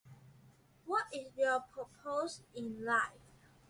[0.87, 3.35] What is your purpose in life?